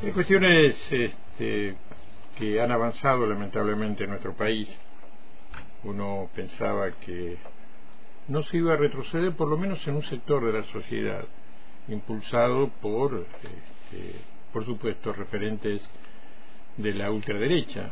[0.00, 1.74] Hay cuestiones este,
[2.38, 4.68] que han avanzado lamentablemente en nuestro país.
[5.82, 7.36] Uno pensaba que
[8.28, 11.24] no se iba a retroceder, por lo menos en un sector de la sociedad,
[11.88, 14.20] impulsado por, este,
[14.52, 15.82] por supuesto, referentes
[16.76, 17.90] de la ultraderecha,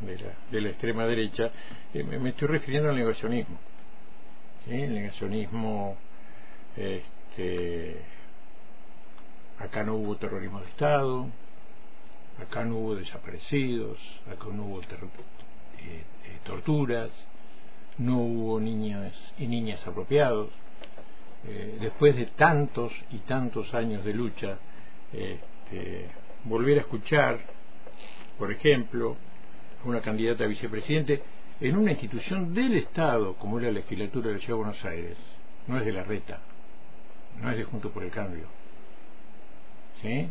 [0.00, 1.50] de la, de la extrema derecha.
[1.94, 3.58] Eh, me estoy refiriendo al negacionismo.
[4.66, 5.96] El negacionismo,
[6.76, 8.17] este,
[9.58, 11.26] acá no hubo terrorismo de Estado,
[12.40, 13.98] acá no hubo desaparecidos,
[14.30, 14.86] acá no hubo eh,
[15.78, 16.04] eh,
[16.44, 17.10] torturas,
[17.98, 20.50] no hubo niñas y niñas apropiados.
[21.46, 24.58] Eh, después de tantos y tantos años de lucha,
[25.12, 26.06] este,
[26.44, 27.38] volver a escuchar,
[28.38, 29.16] por ejemplo,
[29.84, 31.22] a una candidata a vicepresidente
[31.60, 35.16] en una institución del Estado, como era la legislatura de Ciudad de Buenos Aires,
[35.66, 36.40] no es de la reta,
[37.40, 38.46] no es de Junto por el Cambio,
[40.02, 40.28] ¿sí?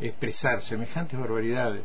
[0.00, 1.82] expresar semejantes barbaridades,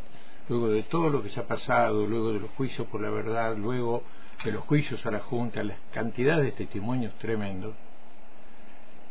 [0.49, 3.55] luego de todo lo que se ha pasado, luego de los juicios por la verdad,
[3.55, 4.03] luego
[4.43, 7.75] de los juicios a la Junta, las cantidades de testimonios tremendos.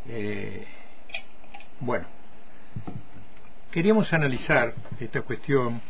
[0.08, 0.66] Eh,
[1.80, 2.06] bueno,
[3.70, 5.80] queríamos analizar esta cuestión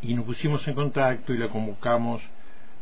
[0.00, 2.22] y nos pusimos en contacto y la convocamos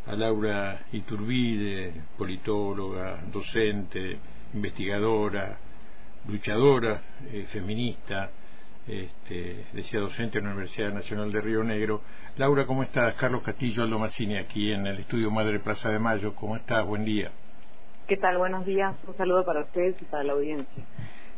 [0.06, 4.19] a Laura Iturbide, politóloga, docente,
[4.55, 5.59] investigadora,
[6.28, 7.00] luchadora,
[7.32, 8.30] eh, feminista,
[8.86, 12.02] este, decía docente en la Universidad Nacional de Río Negro.
[12.36, 13.14] Laura, ¿cómo estás?
[13.14, 16.34] Carlos Castillo, Aldo Mazzini, aquí en el estudio Madre Plaza de Mayo.
[16.34, 16.84] ¿Cómo estás?
[16.86, 17.30] Buen día.
[18.08, 18.38] ¿Qué tal?
[18.38, 18.96] Buenos días.
[19.06, 20.84] Un saludo para ustedes y para la audiencia.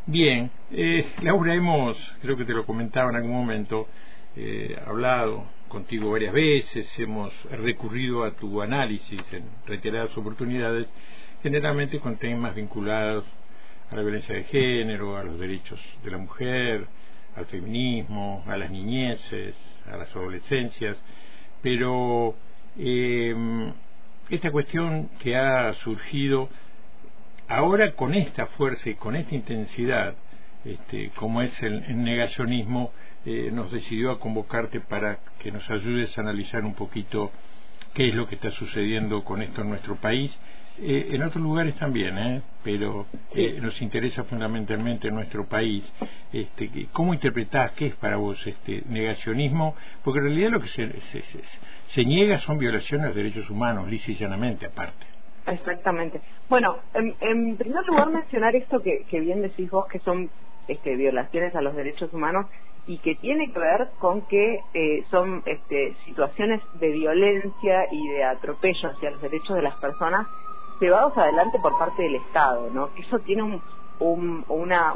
[0.07, 0.51] Bien.
[0.71, 3.89] Eh, Laura, hemos, creo que te lo comentaba en algún momento,
[4.37, 10.87] eh, hablado contigo varias veces, hemos recurrido a tu análisis en reiteradas oportunidades,
[11.43, 13.25] generalmente con temas vinculados
[13.93, 16.87] a la violencia de género, a los derechos de la mujer,
[17.37, 19.55] al feminismo, a las niñeces,
[19.87, 20.97] a las adolescencias,
[21.61, 22.35] pero
[22.79, 23.35] eh,
[24.31, 26.49] esta cuestión que ha surgido
[27.49, 30.15] ahora con esta fuerza y con esta intensidad,
[30.65, 32.93] este, como es el, negacionismo,
[33.27, 37.31] eh, nos decidió a convocarte para que nos ayudes a analizar un poquito
[37.93, 40.37] qué es lo que está sucediendo con esto en nuestro país
[40.79, 42.43] eh, en otros lugares también, ¿eh?
[42.65, 45.85] pero eh, nos interesa fundamentalmente en nuestro país.
[46.33, 49.75] Este, ¿Cómo interpretás qué es para vos este negacionismo?
[50.03, 50.91] Porque en realidad lo que se,
[51.89, 55.07] se, niega son violaciones de derechos humanos, lisa y llanamente, aparte.
[55.47, 56.21] Exactamente.
[56.49, 60.31] Bueno, en, primer lugar mencionar esto que, que, bien decís vos, que son
[60.69, 62.47] este, violaciones a los derechos humanos
[62.87, 68.25] y que tiene que ver con que eh, son este, situaciones de violencia y de
[68.25, 70.27] atropello hacia los derechos de las personas
[70.81, 72.91] llevados adelante por parte del Estado, ¿no?
[72.97, 74.95] Eso tiene un, una,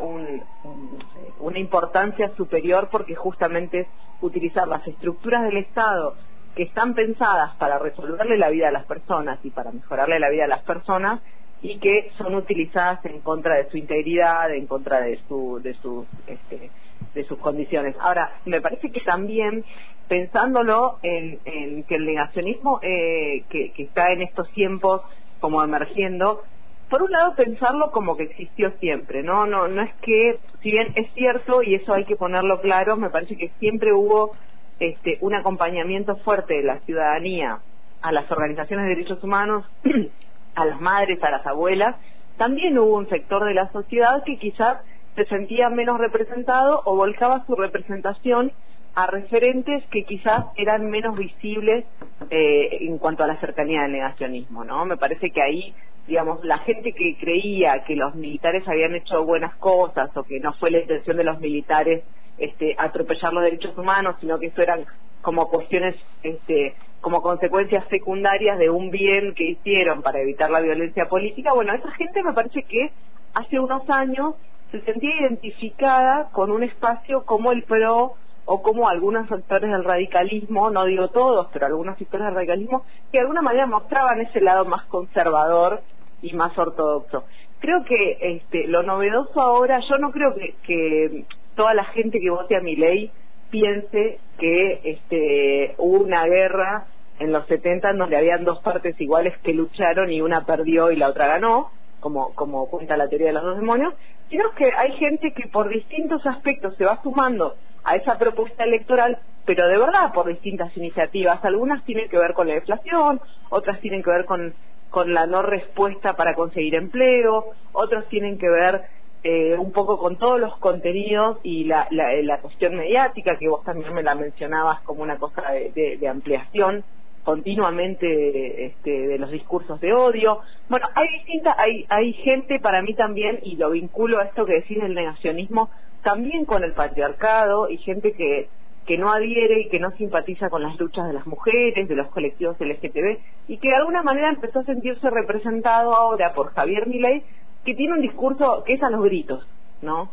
[1.40, 3.88] una importancia superior porque justamente es
[4.20, 6.14] utilizar las estructuras del Estado
[6.54, 10.44] que están pensadas para resolverle la vida a las personas y para mejorarle la vida
[10.44, 11.20] a las personas
[11.62, 16.06] y que son utilizadas en contra de su integridad, en contra de su de sus
[16.26, 16.70] este,
[17.14, 17.94] de sus condiciones.
[18.00, 19.64] Ahora, me parece que también
[20.08, 25.02] pensándolo en, que el negacionismo eh, que, que está en estos tiempos
[25.40, 26.42] como emergiendo,
[26.88, 29.46] por un lado pensarlo como que existió siempre, ¿no?
[29.46, 33.10] No, no es que, si bien es cierto, y eso hay que ponerlo claro, me
[33.10, 34.32] parece que siempre hubo
[34.78, 37.58] este, un acompañamiento fuerte de la ciudadanía
[38.02, 39.64] a las organizaciones de derechos humanos,
[40.54, 41.96] a las madres, a las abuelas,
[42.36, 44.78] también hubo un sector de la sociedad que quizás
[45.16, 48.52] se sentía menos representado o volcaba su representación
[48.96, 51.84] a referentes que quizás eran menos visibles
[52.30, 54.86] eh, en cuanto a la cercanía del negacionismo, ¿no?
[54.86, 55.74] Me parece que ahí,
[56.06, 60.54] digamos, la gente que creía que los militares habían hecho buenas cosas o que no
[60.54, 62.04] fue la intención de los militares
[62.38, 64.86] este, atropellar los derechos humanos, sino que eso eran
[65.20, 71.06] como cuestiones, este, como consecuencias secundarias de un bien que hicieron para evitar la violencia
[71.06, 72.92] política, bueno, esa gente me parece que
[73.34, 74.36] hace unos años
[74.70, 78.14] se sentía identificada con un espacio como el PRO
[78.46, 83.18] o como algunos sectores del radicalismo, no digo todos, pero algunos sectores del radicalismo, que
[83.18, 85.82] de alguna manera mostraban ese lado más conservador
[86.22, 87.24] y más ortodoxo.
[87.58, 91.24] Creo que este, lo novedoso ahora, yo no creo que,
[91.56, 93.10] toda la gente que vote a mi ley
[93.50, 96.86] piense que este, hubo una guerra
[97.18, 100.96] en los 70 en donde habían dos partes iguales que lucharon y una perdió y
[100.96, 103.94] la otra ganó, como, como cuenta la teoría de los dos demonios,
[104.28, 107.56] sino que hay gente que por distintos aspectos se va sumando
[107.86, 111.42] a esa propuesta electoral, pero de verdad por distintas iniciativas.
[111.44, 114.54] Algunas tienen que ver con la inflación, otras tienen que ver con,
[114.90, 118.82] con la no respuesta para conseguir empleo, otras tienen que ver
[119.22, 123.92] eh, un poco con todos los contenidos y la, la, cuestión mediática, que vos también
[123.94, 126.84] me la mencionabas como una cosa de, ampliación
[127.24, 130.40] continuamente este, de los discursos de odio.
[130.68, 134.60] Bueno, hay distintas, hay, hay gente para mí también, y lo vinculo a esto que
[134.60, 135.70] decís del negacionismo,
[136.06, 138.48] también con el patriarcado y gente que,
[138.86, 142.06] que no adhiere y que no simpatiza con las luchas de las mujeres, de los
[142.10, 143.18] colectivos LGTB,
[143.48, 147.24] y que de alguna manera empezó a sentirse representado ahora por Javier Milei,
[147.64, 149.44] que tiene un discurso que es a los gritos,
[149.82, 150.12] ¿no?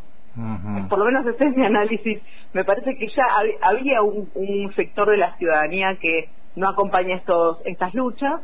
[0.90, 2.20] Por lo menos ese es mi análisis.
[2.54, 3.28] Me parece que ya
[3.62, 8.42] había un, un, sector de la ciudadanía que no acompaña estos, estas luchas,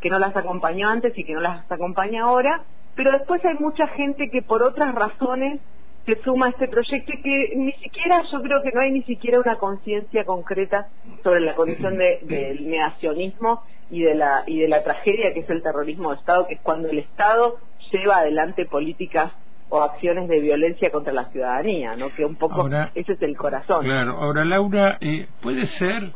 [0.00, 2.64] que no las acompañó antes y que no las acompaña ahora,
[2.96, 5.60] pero después hay mucha gente que por otras razones
[6.08, 9.02] se suma a este proyecto y que ni siquiera, yo creo que no hay ni
[9.02, 10.88] siquiera una conciencia concreta
[11.22, 15.62] sobre la condición del negacionismo y de la y de la tragedia que es el
[15.62, 17.58] terrorismo de Estado, que es cuando el Estado
[17.92, 19.32] lleva adelante políticas
[19.68, 22.08] o acciones de violencia contra la ciudadanía, ¿no?
[22.14, 23.84] Que un poco ese es el corazón.
[23.84, 24.12] Claro.
[24.12, 26.12] Ahora, Laura, eh, puede ser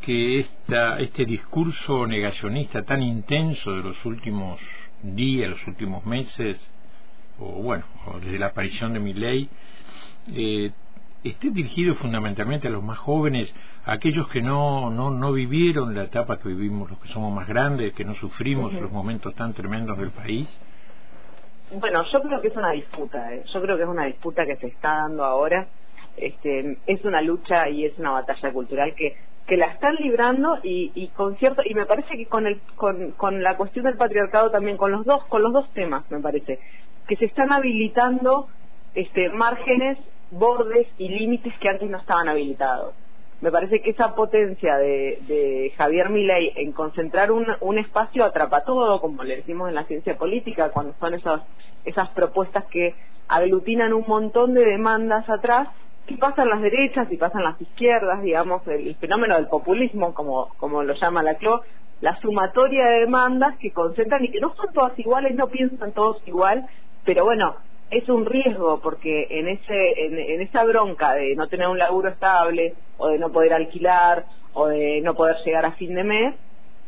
[0.00, 4.58] que esta, este discurso negacionista tan intenso de los últimos
[5.02, 6.58] días, los últimos meses,
[7.40, 7.84] o bueno,
[8.22, 9.48] desde la aparición de mi ley,
[10.34, 10.70] eh,
[11.24, 13.52] esté dirigido fundamentalmente a los más jóvenes,
[13.84, 17.48] a aquellos que no, no, no vivieron la etapa que vivimos los que somos más
[17.48, 20.48] grandes, que no sufrimos los momentos tan tremendos del país?
[21.72, 23.44] Bueno, yo creo que es una disputa, ¿eh?
[23.52, 25.66] yo creo que es una disputa que se está dando ahora.
[26.16, 29.16] Este, es una lucha y es una batalla cultural que
[29.46, 33.12] que la están librando y, y con cierto y me parece que con el con,
[33.12, 36.58] con la cuestión del patriarcado también con los dos con los dos temas me parece
[37.06, 38.48] que se están habilitando
[38.94, 39.98] este, márgenes,
[40.30, 42.94] bordes y límites que antes no estaban habilitados.
[43.40, 48.64] Me parece que esa potencia de, de Javier Milei en concentrar un, un espacio atrapa
[48.64, 51.42] todo, como le decimos en la ciencia política, cuando son esas,
[51.84, 52.94] esas propuestas que
[53.28, 55.68] aglutinan un montón de demandas atrás,
[56.08, 60.82] y pasan las derechas y pasan las izquierdas, digamos, el, fenómeno del populismo, como, como
[60.82, 61.62] lo llama la CLO,
[62.00, 66.22] la sumatoria de demandas que concentran y que no son todas iguales, no piensan todos
[66.26, 66.66] igual,
[67.06, 67.54] pero bueno,
[67.90, 72.74] es un riesgo porque en ese en, esa bronca de no tener un laburo estable
[72.98, 76.34] o de no poder alquilar o de no poder llegar a fin de mes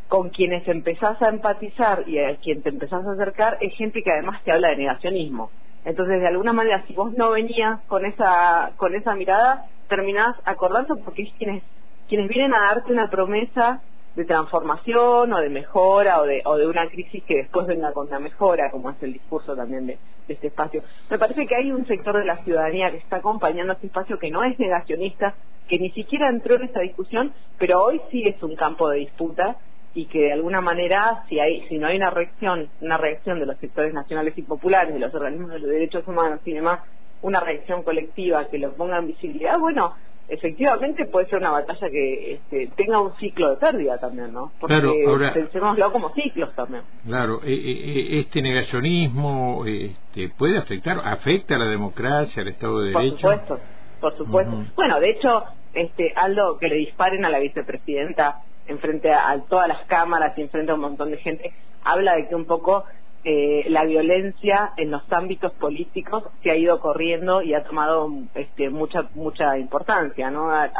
[0.08, 4.10] con quienes empezás a empatizar y a quien te empezás a acercar es gente que
[4.10, 5.50] además te habla de negacionismo.
[5.84, 10.96] Entonces de alguna manera si vos no venías con esa con esa mirada terminás acordando
[11.04, 11.62] porque es quienes
[12.08, 13.82] quienes vienen a darte una promesa
[14.18, 18.08] de transformación o de mejora o de, o de una crisis que después venga con
[18.08, 20.82] una mejora, como es el discurso también de, este espacio.
[21.08, 24.30] Me parece que hay un sector de la ciudadanía que está acompañando este espacio que
[24.30, 25.34] no es negacionista,
[25.68, 29.56] que ni siquiera entró en esta discusión, pero hoy sí es un campo de disputa
[29.94, 33.46] y que de alguna manera si hay si no hay una reacción una reacción de
[33.46, 36.80] los sectores nacionales y populares de los organismos de los derechos humanos y demás
[37.22, 39.94] una reacción colectiva que lo ponga en visibilidad bueno
[40.28, 44.52] efectivamente puede ser una batalla que este, tenga un ciclo de pérdida también, ¿no?
[44.60, 46.82] Porque claro, pensémoslo como ciclos también.
[47.06, 52.80] Claro, eh, eh, eh, este negacionismo este, puede afectar, afecta a la democracia, al Estado
[52.80, 53.08] de Derecho.
[53.10, 53.60] Por supuesto,
[54.00, 54.64] por supuesto.
[54.76, 59.66] Bueno, de hecho, este, Aldo, que le disparen a la vicepresidenta en frente a, todas
[59.66, 61.52] las cámaras y en frente a un montón de gente,
[61.84, 62.84] habla de que un poco
[63.24, 68.70] eh, la violencia en los ámbitos políticos se ha ido corriendo y ha tomado este,
[68.70, 70.52] mucha mucha importancia, ¿no?
[70.52, 70.70] Ha,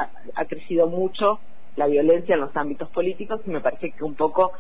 [0.49, 1.41] crecido mucho
[1.77, 4.53] la violencia en los ámbitos políticos y me parece que un poco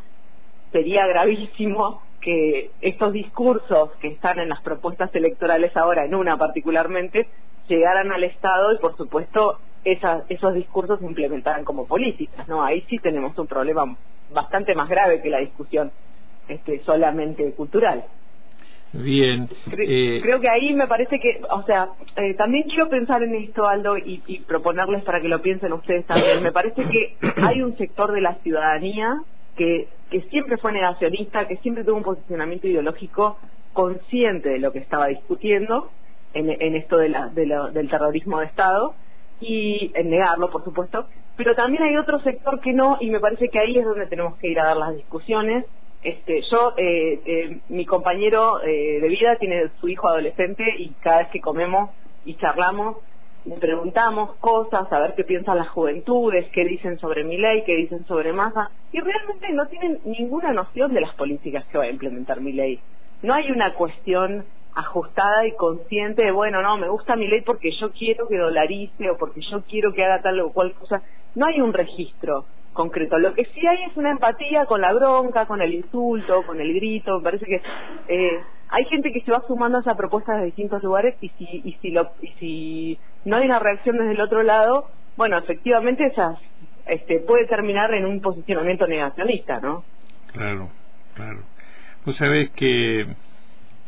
[0.72, 7.28] sería gravísimo que estos discursos que están en las propuestas electorales ahora, en una particularmente,
[7.68, 12.64] llegaran al Estado y por supuesto esos discursos se implementaran como políticas, ¿no?
[12.64, 13.96] Ahí sí tenemos un problema
[14.30, 15.92] bastante más grave que la discusión
[16.48, 18.04] este, solamente cultural.
[18.92, 19.48] Bien.
[19.76, 23.66] Eh, creo que ahí me parece que, o sea, eh, también quiero pensar en esto,
[23.66, 26.42] Aldo, y, y, proponerles para que lo piensen ustedes también.
[26.42, 29.20] Me parece que hay un sector de la ciudadanía
[29.56, 33.38] que, que siempre fue negacionista, que siempre tuvo un posicionamiento ideológico
[33.74, 35.90] consciente de lo que estaba discutiendo
[36.32, 38.94] en, en esto de la, de del terrorismo de Estado
[39.40, 43.48] y en negarlo, por supuesto, pero también hay otro sector que no, y me parece
[43.48, 45.64] que ahí es donde tenemos que ir a dar las discusiones,
[46.02, 51.18] este, yo, eh, eh, mi compañero eh, de vida tiene su hijo adolescente y cada
[51.18, 51.90] vez que comemos
[52.24, 52.98] y charlamos,
[53.44, 57.74] le preguntamos cosas, a ver qué piensan las juventudes, qué dicen sobre mi ley, qué
[57.74, 61.90] dicen sobre masa, y realmente no tienen ninguna noción de las políticas que va a
[61.90, 62.80] implementar mi ley.
[63.22, 67.70] No hay una cuestión ajustada y consciente de, bueno, no, me gusta mi ley porque
[67.72, 71.02] yo quiero que dolarice o porque yo quiero que haga tal o cual cosa.
[71.34, 72.44] No hay un registro
[72.78, 73.18] concreto.
[73.18, 76.72] Lo que sí hay es una empatía con la bronca, con el insulto, con el
[76.74, 77.18] grito.
[77.18, 77.60] Me parece que
[78.06, 81.44] eh, hay gente que se va sumando a esa propuesta de distintos lugares y si,
[81.64, 86.06] y si, lo, y si no hay una reacción desde el otro lado, bueno, efectivamente
[86.06, 86.38] esas,
[86.86, 89.82] este, puede terminar en un posicionamiento negacionista, ¿no?
[90.32, 90.70] Claro,
[91.14, 91.40] claro.
[92.06, 93.08] Vos sabés que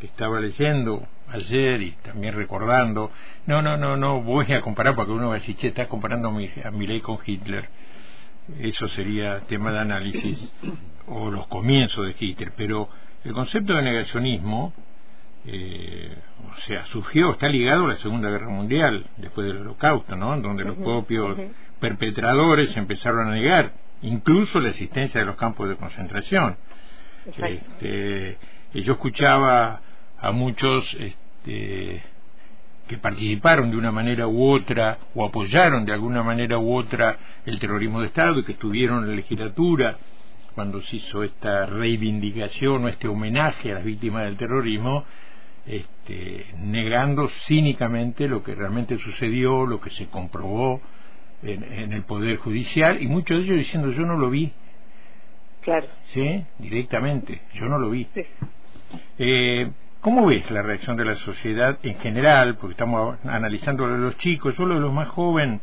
[0.02, 3.12] estaba leyendo ayer y también recordando,
[3.47, 6.28] no, no, no, no voy a comparar porque uno va a decir, che, estás comparando
[6.28, 7.68] a mi, a mi ley con Hitler.
[8.59, 10.52] Eso sería tema de análisis
[11.07, 12.88] o los comienzos de Hitler, pero
[13.25, 14.73] el concepto de negacionismo,
[15.47, 16.16] eh,
[16.52, 20.38] o sea, surgió, está ligado a la Segunda Guerra Mundial, después del Holocausto, ¿no?
[20.40, 21.37] Donde los propios
[21.78, 26.57] perpetradores empezaron a negar incluso la existencia de los campos de concentración.
[27.37, 28.38] Este,
[28.75, 29.80] yo escuchaba
[30.19, 32.02] a muchos este,
[32.90, 37.16] que participaron de una manera u otra o apoyaron de alguna manera u otra
[37.47, 39.97] el terrorismo de Estado y que estuvieron en la legislatura
[40.56, 45.04] cuando se hizo esta reivindicación o este homenaje a las víctimas del terrorismo,
[45.66, 50.80] este, negando cínicamente lo que realmente sucedió, lo que se comprobó
[51.44, 54.50] en, el Poder Judicial, y muchos de ellos diciendo yo no lo vi.
[55.61, 55.87] Claro.
[56.12, 56.44] ¿Sí?
[56.59, 58.09] Directamente, yo no lo vi.
[59.16, 59.70] Eh,
[60.00, 62.57] ¿Cómo ves la reacción de la sociedad en general?
[62.57, 65.61] Porque estamos analizando a los chicos, solo los más jóvenes,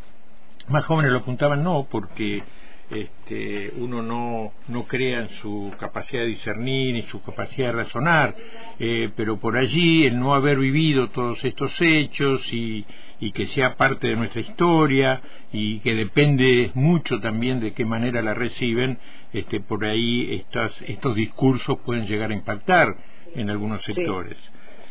[0.67, 2.43] más jóvenes lo apuntaban no, porque
[2.91, 8.35] este, uno no, no crea en su capacidad de discernir ni su capacidad de razonar,
[8.77, 12.85] eh, pero por allí el no haber vivido todos estos hechos y,
[13.33, 15.19] que sea parte de nuestra historia
[15.51, 18.99] y que depende mucho también de qué manera la reciben,
[19.33, 24.37] este, por ahí estas, estos discursos pueden llegar a impactar en algunos sectores.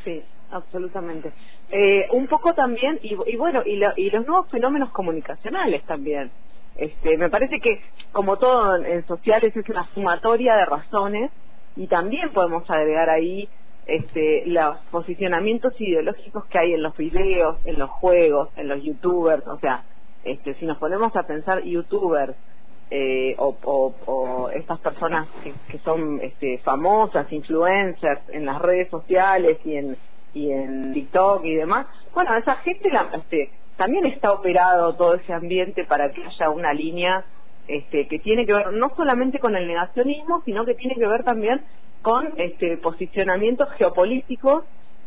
[0.05, 1.33] Sí, absolutamente.
[1.71, 6.31] Eh, un poco también, y, bueno, y, y los nuevos fenómenos comunicacionales también
[6.77, 7.81] este, me parece que,
[8.13, 11.31] como todo en sociales, es una sumatoria de razones
[11.75, 13.49] y también podemos agregar ahí
[13.87, 19.47] este, los posicionamientos ideológicos que hay en los videos, en los juegos, en los youtubers.
[19.47, 19.85] O sea,
[20.25, 22.35] este, si nos ponemos a pensar youtubers
[22.91, 29.97] eh, o, estas personas que, son este, famosas, influencers en las redes sociales y en,
[30.35, 35.33] y en TikTok y demás, bueno, esa gente la, este, también está operado todo ese
[35.33, 37.25] ambiente para que haya una línea
[37.69, 41.25] este, que tiene que ver no solamente con el negacionismo, sino que tiene que ver
[41.25, 41.63] también
[42.03, 44.65] con este, posicionamientos geopolíticos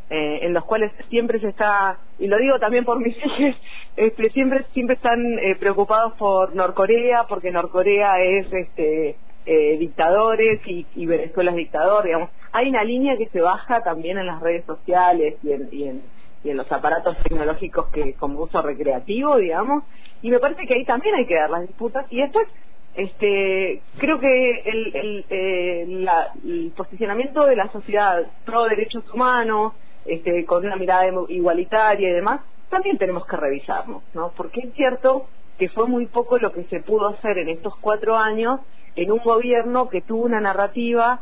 [0.10, 3.56] eh, en los cuales siempre se está, y lo digo también por mis hijos,
[3.96, 11.06] este, siempre, siempre están eh, preocupados por Norcorea, porque Norcorea es este, eh, dictadores y,
[11.06, 12.30] Venezuela es dictador, digamos.
[12.52, 16.02] Hay una línea que se baja también en las redes sociales y en
[16.44, 19.84] y en los aparatos tecnológicos que como uso recreativo, digamos,
[20.22, 22.48] y me parece que ahí también hay que dar las disputas y después
[22.96, 26.08] este creo que el, el, eh,
[26.44, 29.74] el posicionamiento de la sociedad pro derechos humanos
[30.06, 35.28] este con una mirada igualitaria y demás también tenemos que revisarnos no porque es cierto
[35.58, 38.60] que fue muy poco lo que se pudo hacer en estos cuatro años
[38.96, 41.22] en un gobierno que tuvo una narrativa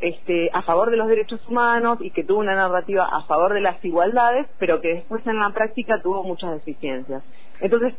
[0.00, 3.60] este, a favor de los derechos humanos y que tuvo una narrativa a favor de
[3.60, 7.22] las igualdades, pero que después en la práctica tuvo muchas deficiencias.
[7.60, 7.94] Entonces,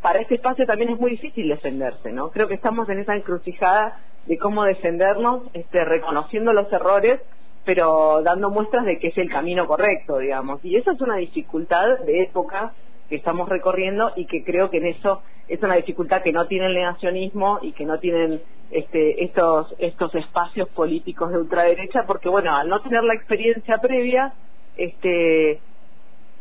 [0.00, 2.30] para este espacio también es muy difícil defenderse, ¿no?
[2.30, 7.20] Creo que estamos en esa encrucijada de cómo defendernos, este, reconociendo los errores,
[7.64, 10.64] pero dando muestras de que es el camino correcto, digamos.
[10.64, 12.72] Y eso es una dificultad de época
[13.08, 16.66] que estamos recorriendo y que creo que en eso es una dificultad que no tiene
[16.66, 18.40] el negacionismo y que no tienen
[18.70, 24.32] este, estos, estos espacios políticos de ultraderecha, porque bueno, al no tener la experiencia previa,
[24.76, 25.60] este,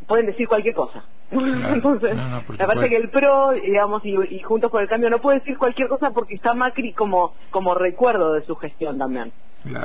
[0.07, 1.03] pueden decir cualquier cosa.
[1.73, 5.57] Entonces, me parece que el PRO, digamos, y, Juntos por el Cambio no puede decir
[5.57, 9.31] cualquier cosa porque está Macri como, como recuerdo de su gestión también.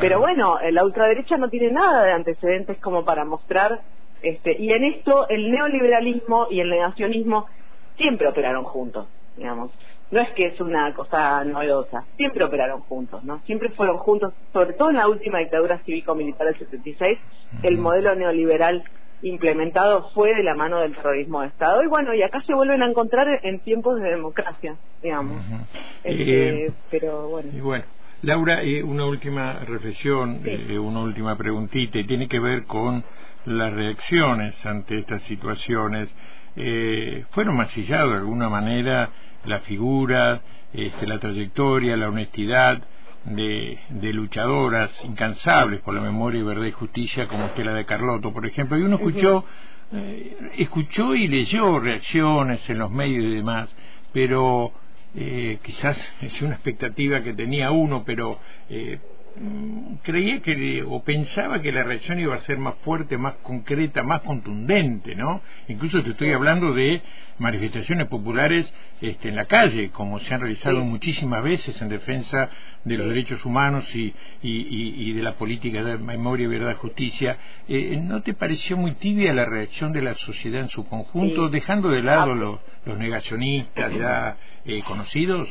[0.01, 3.81] Pero bueno, la ultraderecha no tiene nada de antecedentes como para mostrar
[4.25, 7.47] este, y en esto el neoliberalismo y el negacionismo
[7.99, 9.71] siempre operaron juntos, digamos.
[10.11, 13.41] No es que es una cosa novedosa, siempre operaron juntos, ¿no?
[13.41, 17.19] Siempre fueron juntos, sobre todo en la última dictadura cívico-militar del 76,
[17.63, 18.85] el modelo neoliberal
[19.25, 22.83] implementado fue de la mano del terrorismo de Estado y bueno, y acá se vuelven
[22.83, 25.43] a encontrar en tiempos de democracia, digamos.
[26.05, 27.51] Este, eh, pero bueno.
[27.53, 27.85] Y bueno.
[28.23, 33.05] Laura, eh, una última reflexión, eh, una última preguntita, y tiene que ver con
[33.45, 36.15] las reacciones ante estas situaciones.
[36.57, 39.11] Eh, fueron macillados de alguna manera
[39.45, 40.41] la figura,
[40.73, 42.83] este, la trayectoria, la honestidad
[43.25, 48.33] de, de, luchadoras incansables por la memoria y verdad y justicia como la de Carlotto,
[48.33, 49.45] por ejemplo, y uno escuchó,
[49.93, 53.75] eh, escuchó y leyó reacciones en los medios y demás,
[54.13, 54.73] pero
[55.15, 58.39] eh, quizás es una expectativa que tenía uno, pero
[58.69, 59.14] mm,
[60.03, 64.21] creía que o pensaba que la reacción iba a ser más fuerte, más concreta, más
[64.21, 65.41] contundente, ¿no?
[65.69, 67.03] Incluso te estoy hablando de
[67.39, 72.49] manifestaciones populares este, en la calle, como se han realizado muchísimas veces en defensa
[72.85, 77.37] de los derechos humanos y, y, de la política de memoria, verdad, justicia.
[77.69, 81.89] Eh, ¿No te pareció muy tibia la reacción de la sociedad en su conjunto, dejando
[81.89, 82.37] de lado ah.
[82.37, 85.49] los, los negacionistas ya eh, conocidos?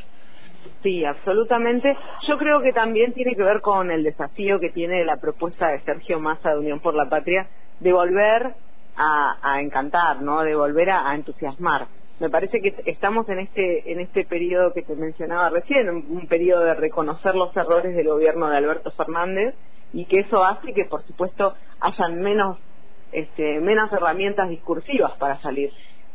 [0.81, 1.95] Sí, absolutamente.
[2.27, 5.81] Yo creo que también tiene que ver con el desafío que tiene la propuesta de
[5.81, 7.47] Sergio Massa de Unión por la Patria
[7.79, 8.53] de volver
[8.95, 10.43] a, encantar, ¿no?
[10.43, 11.87] De volver a, entusiasmar.
[12.19, 16.63] Me parece que estamos en este en este periodo que te mencionaba recién, un, periodo
[16.63, 19.55] de reconocer los errores del gobierno de Alberto Fernández
[19.93, 22.57] y que eso hace que, por supuesto, hayan menos
[23.11, 25.71] este, menos herramientas discursivas para salir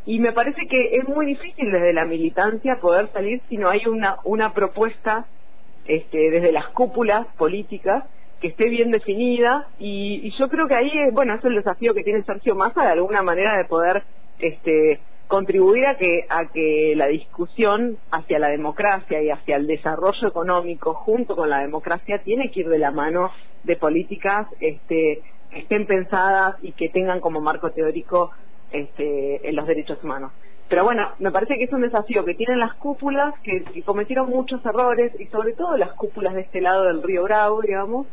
[0.08, 3.86] y me parece que es muy difícil desde la militancia poder salir si no hay
[3.86, 5.26] una, una propuesta
[5.84, 8.04] este, desde las cúpulas políticas
[8.40, 12.22] que esté bien definida y, yo creo que ahí bueno es el desafío que tiene
[12.22, 14.02] Sergio Massa de alguna manera de poder
[14.38, 20.26] este contribuir a que a que la discusión hacia la democracia y hacia el desarrollo
[20.26, 23.30] económico junto con la democracia tiene que ir de la mano
[23.62, 28.30] de políticas este que estén pensadas y que tengan como marco teórico
[28.72, 30.32] este, en los derechos humanos.
[30.68, 34.64] Pero bueno, me parece que es un desafío que tienen las cúpulas, que, cometieron muchos
[34.66, 38.06] errores, y sobre todo las cúpulas de este lado del río Bravo, digamos,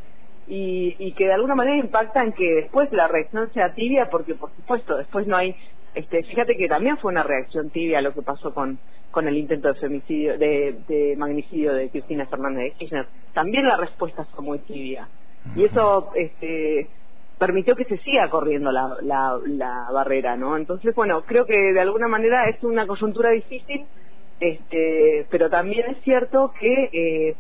[0.48, 4.96] y, que de alguna manera impactan que después la reacción sea tibia, porque por supuesto
[4.96, 5.56] después no hay,
[5.96, 8.78] este, fíjate que también fue una reacción tibia lo que pasó con,
[9.12, 13.08] con el intento de femicidio, de, de magnicidio de Cristina Fernández de Kirchner.
[13.34, 15.08] También la respuesta fue muy tibia.
[15.56, 16.88] Y eso, este,
[17.38, 20.58] permitió que se siga corriendo la, la, barrera, ¿no?
[20.58, 23.86] Entonces, bueno, creo que de alguna manera es una coyuntura difícil,
[24.40, 27.36] este, pero también es cierto que eh,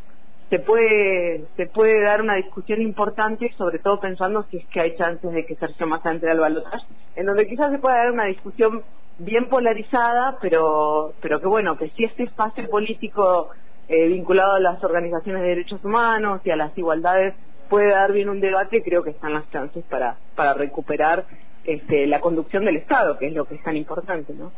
[0.49, 4.95] se puede se puede dar una discusión importante, sobre todo pensando si es que hay
[4.95, 6.85] chances de que Sergio Massa entre al balotaje,
[7.15, 8.83] en donde quizás se pueda dar una discusión
[9.17, 13.49] bien polarizada, pero pero que bueno, que si este espacio político
[13.87, 17.33] eh, vinculado a las organizaciones de derechos humanos y a las igualdades
[17.69, 21.25] puede dar bien un debate, creo que están las chances para, para recuperar
[21.63, 24.51] este, la conducción del Estado, que es lo que es tan importante, ¿no?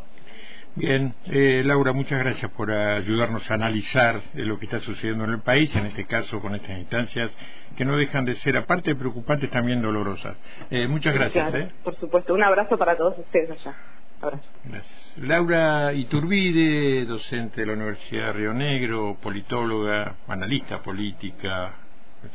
[0.75, 5.31] Bien, eh, Laura, muchas gracias por ayudarnos a analizar eh, lo que está sucediendo en
[5.31, 7.35] el país, en este caso con estas instancias
[7.75, 10.37] que no dejan de ser, aparte de preocupantes, también dolorosas.
[10.69, 11.71] Eh, muchas gracias.
[11.83, 13.75] Por supuesto, un abrazo para todos ustedes allá.
[14.21, 15.13] Gracias.
[15.17, 21.73] Laura Iturbide, docente de la Universidad de Río Negro, politóloga, analista política,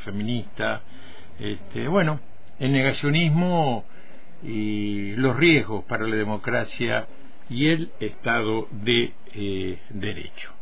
[0.05, 0.83] feminista,
[1.39, 2.21] este, bueno,
[2.59, 3.85] el negacionismo
[4.43, 7.07] y los riesgos para la democracia
[7.49, 10.53] y el Estado de eh, Derecho.